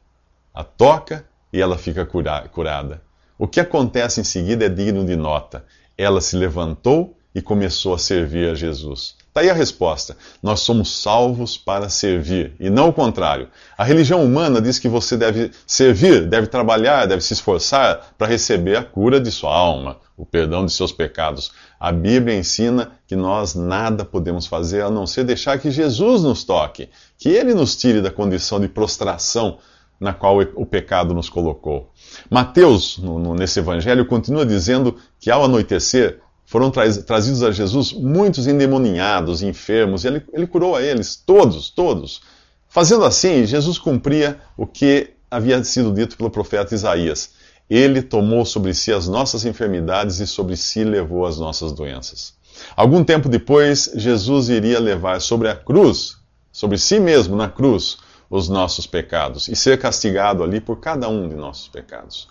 a 0.55 0.65
toca 0.65 1.25
e 1.53 1.61
ela 1.61 1.77
fica 1.77 2.07
cura 2.07 2.49
curada. 2.49 3.03
O 3.39 3.47
que 3.47 3.61
acontece 3.61 4.21
em 4.21 4.25
seguida 4.25 4.65
é 4.65 4.69
digno 4.69 5.05
de 5.05 5.17
nota. 5.17 5.65
Ela 5.97 6.21
se 6.21 6.37
levantou 6.37 7.16
e 7.37 7.43
começou 7.43 7.93
a 7.93 7.99
servir 7.99 8.49
a 8.49 8.55
Jesus. 8.55 9.15
Está 9.29 9.43
aí 9.43 9.51
a 9.51 9.53
resposta. 9.53 10.17
Nós 10.43 10.61
somos 10.61 11.03
salvos 11.03 11.59
para 11.59 11.91
servir, 11.91 12.55
e 12.59 12.71
não 12.71 12.89
o 12.89 12.93
contrário. 12.95 13.49
A 13.77 13.85
religião 13.85 14.25
humana 14.25 14.59
diz 14.59 14.79
que 14.79 14.89
você 14.89 15.19
deve 15.19 15.51
servir, 15.67 16.27
deve 16.27 16.47
trabalhar, 16.47 17.05
deve 17.05 17.21
se 17.21 17.35
esforçar 17.35 18.15
para 18.17 18.27
receber 18.27 18.79
a 18.79 18.83
cura 18.83 19.21
de 19.21 19.31
sua 19.31 19.55
alma, 19.55 19.99
o 20.17 20.25
perdão 20.25 20.65
de 20.65 20.73
seus 20.73 20.93
pecados. 20.93 21.53
A 21.79 21.93
Bíblia 21.93 22.35
ensina 22.35 22.93
que 23.07 23.15
nós 23.15 23.55
nada 23.55 24.03
podemos 24.03 24.47
fazer 24.47 24.81
a 24.81 24.89
não 24.89 25.07
ser 25.07 25.23
deixar 25.23 25.59
que 25.59 25.71
Jesus 25.71 26.23
nos 26.23 26.43
toque, 26.43 26.89
que 27.19 27.29
Ele 27.29 27.53
nos 27.53 27.77
tire 27.77 28.01
da 28.01 28.11
condição 28.11 28.59
de 28.59 28.67
prostração 28.67 29.59
na 30.01 30.15
qual 30.15 30.39
o 30.55 30.65
pecado 30.65 31.13
nos 31.13 31.29
colocou. 31.29 31.91
Mateus, 32.31 32.97
no, 32.97 33.19
no, 33.19 33.35
nesse 33.35 33.59
evangelho, 33.59 34.07
continua 34.07 34.47
dizendo 34.47 34.97
que 35.21 35.31
ao 35.31 35.45
anoitecer, 35.45 36.21
foram 36.47 36.71
tra 36.71 36.91
trazidos 37.03 37.43
a 37.43 37.51
Jesus 37.51 37.93
muitos 37.93 38.47
endemoninhados, 38.47 39.43
enfermos, 39.43 40.05
e 40.05 40.07
ele, 40.07 40.23
ele 40.33 40.47
curou 40.47 40.77
a 40.77 40.83
eles, 40.83 41.17
todos, 41.17 41.69
todos. 41.69 42.23
Fazendo 42.69 43.05
assim, 43.05 43.45
Jesus 43.45 43.79
cumpria 43.79 44.41
o 44.57 44.67
que 44.67 45.11
havia 45.31 45.63
sido 45.65 45.93
dito 45.93 46.17
pelo 46.17 46.31
profeta 46.31 46.75
Isaías. 46.75 47.31
Ele 47.69 48.01
tomou 48.01 48.47
sobre 48.47 48.73
si 48.73 48.93
as 48.93 49.09
nossas 49.09 49.45
enfermidades 49.45 50.21
e 50.21 50.27
sobre 50.27 50.57
si 50.57 50.85
levou 50.85 51.27
as 51.27 51.39
nossas 51.39 51.73
doenças. 51.73 52.35
Algum 52.77 53.03
tempo 53.03 53.29
depois, 53.29 53.91
Jesus 53.97 54.49
iria 54.49 54.79
levar 54.79 55.21
sobre 55.21 55.49
a 55.49 55.57
cruz, 55.57 56.17
sobre 56.53 56.79
si 56.79 57.01
mesmo 57.01 57.35
na 57.37 57.49
cruz, 57.49 57.99
os 58.31 58.49
nossos 58.49 58.87
pecados 58.87 59.49
e 59.49 59.55
ser 59.55 59.79
castigado 59.79 60.43
ali 60.43 60.61
por 60.61 60.81
cada 60.81 61.09
um 61.09 61.29
de 61.29 61.35
nossos 61.35 61.69
pecados. 61.69 62.29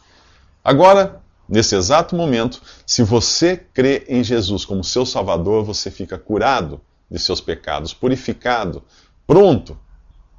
Agora, 0.64 1.22
Nesse 1.48 1.76
exato 1.76 2.16
momento, 2.16 2.62
se 2.86 3.04
você 3.04 3.56
crê 3.56 4.04
em 4.08 4.24
Jesus 4.24 4.66
como 4.66 4.84
seu 4.84 5.06
Salvador, 5.06 5.64
você 5.64 5.92
fica 5.92 6.18
curado 6.18 6.82
de 7.10 7.20
seus 7.20 7.40
pecados, 7.40 7.94
purificado, 7.94 8.84
pronto 9.28 9.78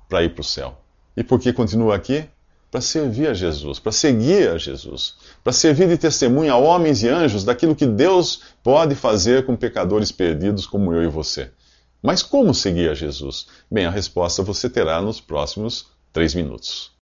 para 0.08 0.24
ir 0.24 0.34
para 0.34 0.40
o 0.40 0.44
céu. 0.44 0.80
E 1.16 1.22
por 1.22 1.40
que 1.40 1.52
continua 1.52 1.94
aqui? 1.94 2.24
Para 2.70 2.80
servir 2.80 3.28
a 3.28 3.34
Jesus, 3.34 3.78
para 3.78 3.92
seguir 3.92 4.50
a 4.50 4.58
Jesus, 4.58 5.14
para 5.42 5.52
servir 5.52 5.88
de 5.88 5.96
testemunha 5.96 6.52
a 6.52 6.56
homens 6.56 7.02
e 7.02 7.08
anjos 7.08 7.44
daquilo 7.44 7.76
que 7.76 7.86
Deus 7.86 8.42
pode 8.62 8.94
fazer 8.94 9.46
com 9.46 9.56
pecadores 9.56 10.10
perdidos 10.10 10.66
como 10.66 10.92
eu 10.92 11.04
e 11.04 11.08
você. 11.08 11.50
Mas 12.02 12.22
como 12.22 12.52
seguir 12.52 12.90
a 12.90 12.94
Jesus? 12.94 13.46
Bem, 13.70 13.86
a 13.86 13.90
resposta 13.90 14.42
você 14.42 14.68
terá 14.68 15.00
nos 15.00 15.20
próximos 15.20 15.86
três 16.12 16.34
minutos. 16.34 16.95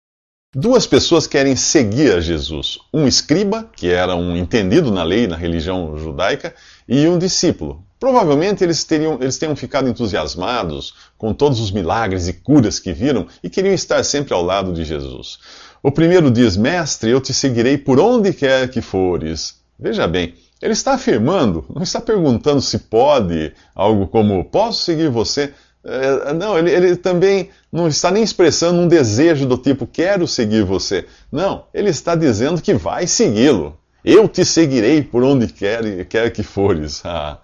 Duas 0.56 0.86
pessoas 0.86 1.26
querem 1.26 1.56
seguir 1.56 2.14
a 2.14 2.20
Jesus: 2.20 2.78
um 2.92 3.08
escriba, 3.08 3.68
que 3.74 3.88
era 3.88 4.14
um 4.14 4.36
entendido 4.36 4.92
na 4.92 5.02
lei, 5.02 5.26
na 5.26 5.34
religião 5.34 5.98
judaica, 5.98 6.54
e 6.88 7.08
um 7.08 7.18
discípulo. 7.18 7.84
Provavelmente 7.98 8.62
eles, 8.62 8.84
teriam, 8.84 9.18
eles 9.20 9.36
tenham 9.36 9.56
ficado 9.56 9.88
entusiasmados 9.88 10.94
com 11.18 11.34
todos 11.34 11.58
os 11.58 11.72
milagres 11.72 12.28
e 12.28 12.34
curas 12.34 12.78
que 12.78 12.92
viram 12.92 13.26
e 13.42 13.50
queriam 13.50 13.74
estar 13.74 14.04
sempre 14.04 14.32
ao 14.32 14.44
lado 14.44 14.72
de 14.72 14.84
Jesus. 14.84 15.40
O 15.82 15.90
primeiro 15.90 16.30
diz: 16.30 16.56
Mestre, 16.56 17.10
eu 17.10 17.20
te 17.20 17.34
seguirei 17.34 17.76
por 17.76 17.98
onde 17.98 18.32
quer 18.32 18.70
que 18.70 18.80
fores. 18.80 19.56
Veja 19.76 20.06
bem, 20.06 20.34
ele 20.62 20.72
está 20.72 20.94
afirmando, 20.94 21.64
não 21.74 21.82
está 21.82 22.00
perguntando 22.00 22.60
se 22.60 22.78
pode, 22.78 23.52
algo 23.74 24.06
como: 24.06 24.44
Posso 24.44 24.84
seguir 24.84 25.10
você? 25.10 25.52
É, 25.84 26.32
não, 26.32 26.58
ele, 26.58 26.70
ele 26.70 26.96
também 26.96 27.50
não 27.70 27.86
está 27.86 28.10
nem 28.10 28.22
expressando 28.22 28.80
um 28.80 28.88
desejo 28.88 29.46
do 29.46 29.58
tipo, 29.58 29.86
quero 29.86 30.26
seguir 30.26 30.64
você. 30.64 31.06
Não, 31.30 31.66
ele 31.74 31.90
está 31.90 32.14
dizendo 32.14 32.62
que 32.62 32.72
vai 32.72 33.06
segui-lo. 33.06 33.78
Eu 34.02 34.26
te 34.26 34.44
seguirei 34.44 35.02
por 35.02 35.22
onde 35.22 35.46
quer, 35.46 36.04
quer 36.06 36.30
que 36.30 36.42
fores. 36.42 37.02
Ah, 37.04 37.38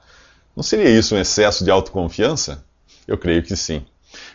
não 0.56 0.62
seria 0.62 0.88
isso 0.88 1.14
um 1.14 1.18
excesso 1.18 1.64
de 1.64 1.70
autoconfiança? 1.70 2.64
Eu 3.06 3.18
creio 3.18 3.42
que 3.42 3.56
sim. 3.56 3.82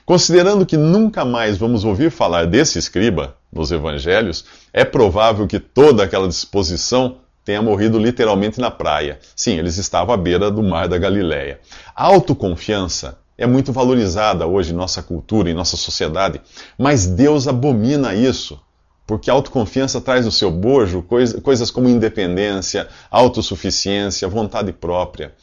Considerando 0.06 0.66
que 0.66 0.78
nunca 0.78 1.26
mais 1.26 1.58
vamos 1.58 1.84
ouvir 1.84 2.12
falar 2.12 2.46
desse 2.46 2.78
escriba 2.78 3.36
nos 3.52 3.72
evangelhos, 3.72 4.46
é 4.72 4.86
provável 4.86 5.48
que 5.48 5.60
toda 5.60 6.04
aquela 6.04 6.28
disposição 6.28 7.18
tenha 7.44 7.62
morrido 7.62 8.00
literalmente 8.00 8.60
na 8.60 8.72
praia. 8.72 9.20
Sim, 9.36 9.58
eles 9.58 9.78
estavam 9.78 10.14
à 10.14 10.18
beira 10.18 10.50
do 10.50 10.64
mar 10.64 10.88
da 10.88 10.98
Galileia. 10.98 11.60
Autoconfiança 11.96 13.18
é 13.38 13.46
muito 13.46 13.72
valorizada 13.72 14.48
hoje 14.48 14.72
em 14.72 14.76
nossa 14.76 15.02
cultura, 15.02 15.50
em 15.50 15.54
nossa 15.54 15.78
sociedade, 15.78 16.42
mas 16.78 17.06
Deus 17.06 17.48
abomina 17.48 18.14
isso, 18.14 18.60
porque 19.06 19.30
a 19.30 19.34
autoconfiança 19.34 20.02
traz 20.02 20.26
no 20.26 20.32
seu 20.32 20.50
bojo 20.50 21.06
coisas 21.44 21.70
como 21.70 21.90
independência, 21.90 22.88
autossuficiência, 23.12 24.28
vontade 24.28 24.72
própria. 24.72 25.34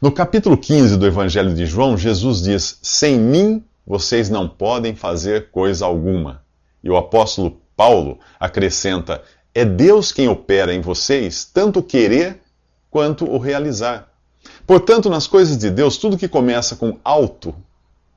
No 0.00 0.10
capítulo 0.10 0.56
15 0.56 0.96
do 0.96 1.06
Evangelho 1.06 1.54
de 1.54 1.64
João, 1.64 1.96
Jesus 1.96 2.42
diz: 2.42 2.78
Sem 2.82 3.18
mim 3.18 3.64
vocês 3.86 4.28
não 4.28 4.48
podem 4.48 4.94
fazer 4.94 5.50
coisa 5.50 5.86
alguma. 5.86 6.42
E 6.82 6.90
o 6.90 6.96
apóstolo 6.96 7.60
Paulo 7.76 8.18
acrescenta: 8.38 9.22
É 9.54 9.64
Deus 9.64 10.10
quem 10.10 10.28
opera 10.28 10.74
em 10.74 10.80
vocês, 10.80 11.44
tanto 11.44 11.78
o 11.78 11.82
querer 11.82 12.40
quanto 12.90 13.24
o 13.24 13.38
realizar. 13.38 14.13
Portanto, 14.66 15.10
nas 15.10 15.26
coisas 15.26 15.58
de 15.58 15.70
Deus, 15.70 15.98
tudo 15.98 16.16
que 16.16 16.28
começa 16.28 16.76
com 16.76 16.96
auto, 17.04 17.54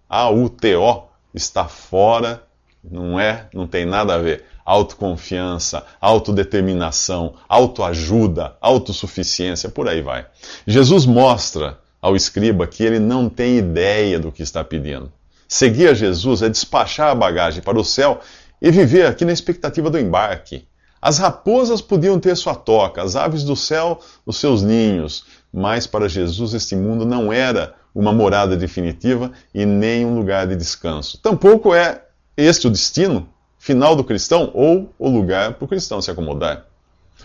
A-U-T-O, 0.09 1.03
está 1.33 1.67
fora 1.67 2.43
Não 2.89 3.19
é, 3.19 3.47
não 3.53 3.67
tem 3.67 3.85
nada 3.85 4.15
a 4.15 4.17
ver. 4.17 4.45
Autoconfiança, 4.65 5.85
autodeterminação, 5.99 7.33
autoajuda, 7.49 8.55
autossuficiência, 8.61 9.69
por 9.69 9.89
aí 9.89 10.01
vai. 10.01 10.25
Jesus 10.65 11.05
mostra 11.05 11.79
ao 12.01 12.15
escriba 12.15 12.67
que 12.67 12.83
ele 12.83 12.99
não 12.99 13.27
tem 13.27 13.57
ideia 13.57 14.19
do 14.19 14.31
que 14.31 14.43
está 14.43 14.63
pedindo. 14.63 15.11
Seguir 15.47 15.89
a 15.89 15.93
Jesus 15.93 16.41
é 16.41 16.49
despachar 16.49 17.09
a 17.09 17.15
bagagem 17.15 17.61
para 17.61 17.79
o 17.79 17.83
céu 17.83 18.21
e 18.61 18.71
viver 18.71 19.05
aqui 19.05 19.25
na 19.25 19.33
expectativa 19.33 19.89
do 19.89 19.99
embarque. 19.99 20.65
As 21.01 21.19
raposas 21.19 21.81
podiam 21.81 22.19
ter 22.19 22.35
sua 22.35 22.55
toca, 22.55 23.01
as 23.01 23.15
aves 23.15 23.43
do 23.43 23.55
céu 23.55 23.99
os 24.25 24.37
seus 24.37 24.63
ninhos, 24.63 25.25
mas 25.53 25.87
para 25.87 26.09
Jesus 26.09 26.53
este 26.53 26.75
mundo 26.75 27.05
não 27.05 27.31
era 27.31 27.73
uma 27.93 28.13
morada 28.13 28.55
definitiva 28.55 29.31
e 29.53 29.65
nem 29.65 30.05
um 30.05 30.15
lugar 30.15 30.47
de 30.47 30.55
descanso. 30.55 31.19
Tampouco 31.19 31.73
é 31.73 32.03
este 32.35 32.67
o 32.67 32.69
destino 32.69 33.27
final 33.57 33.95
do 33.95 34.03
cristão 34.03 34.51
ou 34.53 34.93
o 34.99 35.09
lugar 35.09 35.53
para 35.53 35.65
o 35.65 35.67
cristão 35.67 36.01
se 36.01 36.11
acomodar. 36.11 36.65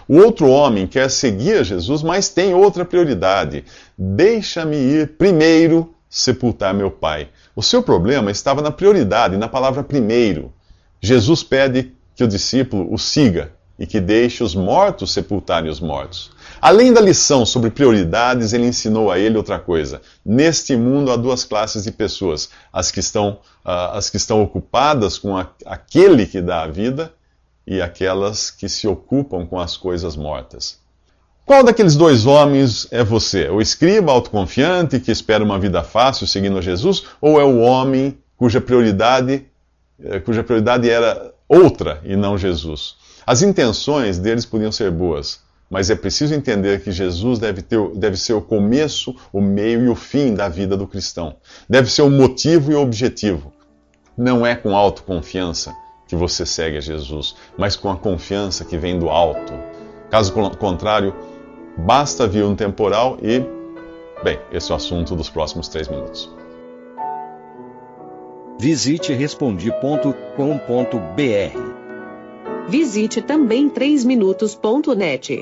O 0.09 0.17
outro 0.17 0.49
homem 0.49 0.87
quer 0.87 1.11
seguir 1.11 1.59
a 1.59 1.62
Jesus, 1.62 2.02
mas 2.02 2.29
tem 2.29 2.55
outra 2.55 2.85
prioridade. 2.85 3.64
Deixa-me 3.97 4.76
ir 4.76 5.17
primeiro 5.17 5.95
sepultar 6.09 6.75
meu 6.75 6.91
pai. 6.91 7.29
O 7.55 7.62
seu 7.62 7.83
problema 7.83 8.31
estava 8.31 8.62
na 8.62 8.71
prioridade, 8.71 9.37
na 9.37 9.49
palavra 9.49 9.83
primeiro. 9.83 10.52
Jesus 11.00 11.43
pede 11.43 11.93
que 12.14 12.25
o 12.25 12.29
discípulo 12.29 12.93
o 12.93 12.99
siga 12.99 13.52
e 13.79 13.87
que 13.87 14.00
deixe 14.00 14.43
os 14.43 14.55
mortos 14.55 15.12
sepultarem 15.12 15.71
os 15.71 15.81
mortos. 15.81 16.31
Além 16.62 16.92
da 16.92 17.00
lição 17.00 17.45
sobre 17.45 17.71
prioridades, 17.71 18.52
ele 18.52 18.69
ensinou 18.69 19.11
a 19.11 19.19
ele 19.19 19.37
outra 19.37 19.59
coisa. 19.59 20.00
Neste 20.25 20.76
mundo 20.76 21.11
há 21.11 21.16
duas 21.16 21.42
classes 21.42 21.83
de 21.83 21.90
pessoas: 21.90 22.50
as 22.73 22.92
que 22.92 23.00
estão, 23.00 23.40
uh, 23.66 23.90
as 23.95 24.09
que 24.09 24.16
estão 24.16 24.40
ocupadas 24.40 25.19
com 25.19 25.37
a, 25.37 25.49
aquele 25.66 26.25
que 26.25 26.40
dá 26.40 26.62
a 26.62 26.69
vida 26.69 27.12
e 27.66 27.83
aquelas 27.83 28.49
que 28.49 28.69
se 28.69 28.87
ocupam 28.87 29.45
com 29.45 29.59
as 29.59 29.76
coisas 29.76 30.14
mortas. 30.14 30.78
Qual 31.45 31.64
daqueles 31.64 31.97
dois 31.97 32.26
homens 32.26 32.87
é 32.92 33.02
você? 33.02 33.49
O 33.49 33.61
escriba 33.61 34.12
autoconfiante 34.12 35.00
que 35.00 35.11
espera 35.11 35.42
uma 35.42 35.59
vida 35.59 35.83
fácil 35.83 36.28
seguindo 36.28 36.59
a 36.59 36.62
Jesus, 36.62 37.02
ou 37.21 37.40
é 37.40 37.45
o 37.45 37.59
homem 37.59 38.16
cuja 38.37 38.61
prioridade, 38.61 39.45
eh, 40.00 40.21
cuja 40.21 40.45
prioridade 40.45 40.88
era 40.88 41.35
outra 41.49 42.00
e 42.04 42.14
não 42.14 42.38
Jesus? 42.38 42.95
As 43.26 43.42
intenções 43.42 44.19
deles 44.19 44.47
podiam 44.47 44.71
ser 44.71 44.92
boas, 44.92 45.40
mas 45.73 45.88
é 45.88 45.95
preciso 45.95 46.35
entender 46.35 46.83
que 46.83 46.93
Jesus 46.93 47.38
deve, 47.38 47.62
ter, 47.62 47.81
deve 47.95 48.19
ser 48.19 48.35
o 48.35 48.43
começo, 48.43 49.17
o 49.33 49.41
meio 49.41 49.87
e 49.87 49.88
o 49.88 49.95
fim 49.95 50.35
da 50.35 50.47
vida 50.47 50.76
do 50.76 50.87
cristão. 50.87 51.37
Deve 51.67 51.91
ser 51.91 52.02
o 52.02 52.11
motivo 52.11 52.71
e 52.71 52.75
o 52.75 52.83
objetivo. 52.83 53.50
Não 54.14 54.45
é 54.45 54.55
com 54.55 54.76
autoconfiança 54.76 55.73
que 56.07 56.14
você 56.14 56.45
segue 56.45 56.76
a 56.76 56.81
Jesus, 56.81 57.35
mas 57.57 57.75
com 57.75 57.91
a 57.91 57.97
confiança 57.97 58.67
que 58.67 58.76
vem 58.76 58.99
do 58.99 59.09
alto. 59.09 59.55
Caso 60.11 60.31
contrário, 60.59 61.14
basta 61.79 62.29
vir 62.29 62.45
um 62.45 62.55
temporal 62.55 63.17
e. 63.23 63.43
Bem, 64.23 64.38
esse 64.52 64.71
é 64.71 64.75
o 64.75 64.76
assunto 64.76 65.17
dos 65.17 65.31
próximos 65.31 65.69
três 65.69 65.88
minutos. 65.88 66.31
Visite 68.61 69.14
respondi.com.br. 69.14 69.73
Visite 72.69 73.23
também 73.23 73.71
3minutos.net. 73.71 75.42